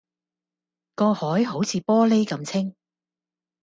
[0.95, 2.75] 個海好似玻璃噉清